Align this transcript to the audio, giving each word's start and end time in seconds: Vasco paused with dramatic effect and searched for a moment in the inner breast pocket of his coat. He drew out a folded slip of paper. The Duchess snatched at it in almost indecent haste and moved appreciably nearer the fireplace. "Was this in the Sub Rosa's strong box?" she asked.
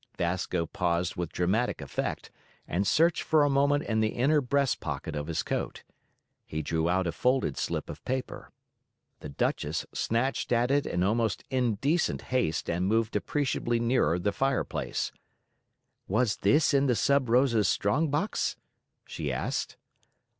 Vasco 0.17 0.65
paused 0.65 1.15
with 1.15 1.31
dramatic 1.31 1.79
effect 1.79 2.31
and 2.67 2.87
searched 2.87 3.21
for 3.21 3.43
a 3.43 3.51
moment 3.51 3.83
in 3.83 3.99
the 3.99 4.07
inner 4.09 4.41
breast 4.41 4.79
pocket 4.79 5.15
of 5.15 5.27
his 5.27 5.43
coat. 5.43 5.83
He 6.43 6.63
drew 6.63 6.89
out 6.89 7.05
a 7.05 7.11
folded 7.11 7.55
slip 7.55 7.87
of 7.87 8.03
paper. 8.03 8.49
The 9.19 9.29
Duchess 9.29 9.85
snatched 9.93 10.51
at 10.51 10.71
it 10.71 10.87
in 10.87 11.03
almost 11.03 11.43
indecent 11.51 12.23
haste 12.33 12.67
and 12.67 12.87
moved 12.87 13.15
appreciably 13.15 13.79
nearer 13.79 14.17
the 14.17 14.31
fireplace. 14.31 15.11
"Was 16.07 16.37
this 16.37 16.73
in 16.73 16.87
the 16.87 16.95
Sub 16.95 17.29
Rosa's 17.29 17.67
strong 17.67 18.09
box?" 18.09 18.55
she 19.05 19.31
asked. 19.31 19.77